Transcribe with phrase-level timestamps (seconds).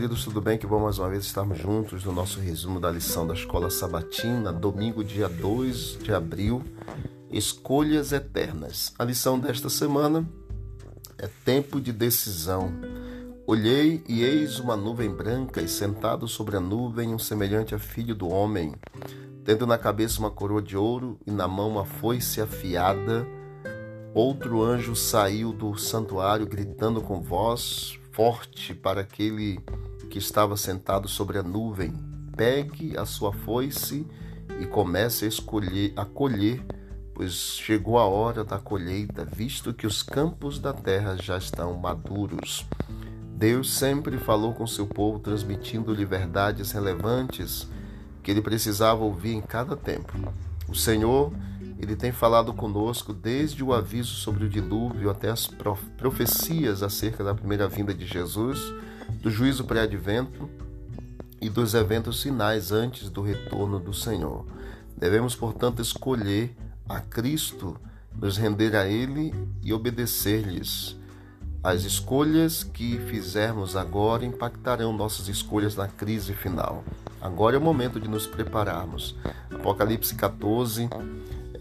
[0.00, 0.56] queridos, tudo bem?
[0.56, 4.50] Que bom mais uma vez estarmos juntos no nosso resumo da lição da Escola Sabatina,
[4.50, 6.64] domingo, dia 2 de abril,
[7.30, 8.94] Escolhas Eternas.
[8.98, 10.26] A lição desta semana
[11.18, 12.72] é Tempo de Decisão.
[13.46, 18.14] Olhei e eis uma nuvem branca, e sentado sobre a nuvem um semelhante a filho
[18.14, 18.74] do homem,
[19.44, 23.26] tendo na cabeça uma coroa de ouro e na mão uma foice afiada.
[24.14, 29.60] Outro anjo saiu do santuário gritando com voz forte para aquele
[30.10, 31.94] que estava sentado sobre a nuvem:
[32.36, 34.06] pegue a sua foice
[34.60, 36.62] e comece a escolher, a colher,
[37.14, 42.66] pois chegou a hora da colheita, visto que os campos da terra já estão maduros.
[43.34, 47.66] Deus sempre falou com seu povo, transmitindo-lhe verdades relevantes
[48.22, 50.12] que ele precisava ouvir em cada tempo.
[50.68, 51.32] O Senhor
[51.78, 57.34] ele tem falado conosco desde o aviso sobre o dilúvio até as profecias acerca da
[57.34, 58.60] primeira vinda de Jesus,
[59.20, 60.48] do juízo pré-advento
[61.40, 64.46] e dos eventos finais antes do retorno do Senhor.
[64.96, 66.54] Devemos, portanto, escolher
[66.88, 67.76] a Cristo,
[68.14, 70.96] nos render a Ele e obedecer-lhes.
[71.62, 76.82] As escolhas que fizermos agora impactarão nossas escolhas na crise final.
[77.20, 79.14] Agora é o momento de nos prepararmos.
[79.50, 80.88] Apocalipse 14,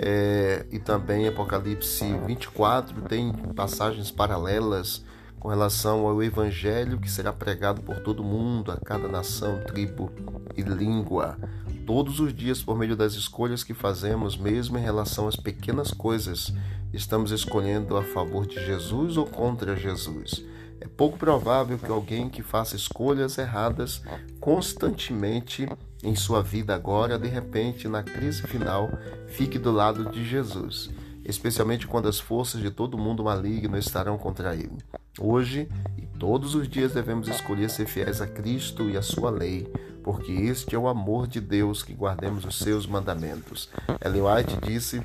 [0.00, 5.04] é, e também Apocalipse 24 tem passagens paralelas
[5.38, 10.10] com relação ao evangelho que será pregado por todo mundo, a cada nação, tribo
[10.56, 11.38] e língua.
[11.86, 16.52] Todos os dias, por meio das escolhas que fazemos, mesmo em relação às pequenas coisas,
[16.92, 20.44] estamos escolhendo a favor de Jesus ou contra Jesus.
[20.80, 24.02] É pouco provável que alguém que faça escolhas erradas
[24.40, 25.68] constantemente
[26.02, 28.88] em sua vida agora, de repente, na crise final,
[29.26, 30.90] fique do lado de Jesus,
[31.24, 34.78] especialmente quando as forças de todo mundo maligno estarão contra ele.
[35.18, 39.70] Hoje e todos os dias devemos escolher ser fiéis a Cristo e a sua lei,
[40.02, 43.68] porque este é o amor de Deus que guardemos os seus mandamentos.
[44.04, 45.02] Ellen White disse: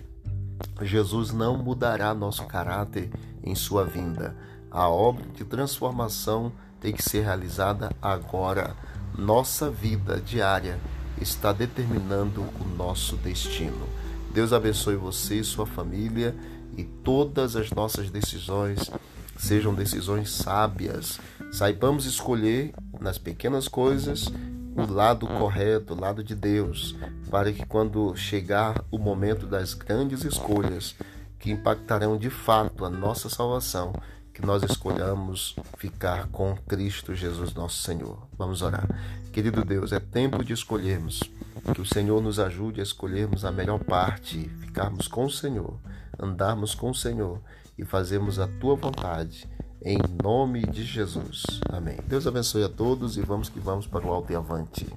[0.81, 3.09] Jesus não mudará nosso caráter
[3.43, 4.35] em sua vinda
[4.73, 6.51] a obra de transformação
[6.81, 8.75] tem que ser realizada agora.
[9.15, 10.79] Nossa vida diária
[11.21, 13.87] está determinando o nosso destino.
[14.33, 16.35] Deus abençoe você e sua família
[16.75, 18.89] e todas as nossas decisões
[19.37, 21.19] sejam decisões sábias.
[21.51, 24.31] Saibamos escolher nas pequenas coisas
[24.75, 26.95] o lado correto, o lado de Deus,
[27.29, 30.95] para que quando chegar o momento das grandes escolhas
[31.39, 33.93] que impactarão de fato a nossa salvação,
[34.33, 38.17] que nós escolhamos ficar com Cristo Jesus, nosso Senhor.
[38.37, 38.87] Vamos orar.
[39.31, 41.21] Querido Deus, é tempo de escolhermos.
[41.71, 45.79] Que o Senhor nos ajude a escolhermos a melhor parte, ficarmos com o Senhor,
[46.19, 47.39] andarmos com o Senhor
[47.77, 49.47] e fazermos a tua vontade.
[49.81, 51.43] Em nome de Jesus.
[51.69, 51.97] Amém.
[52.07, 54.87] Deus abençoe a todos e vamos que vamos para o alto e avante.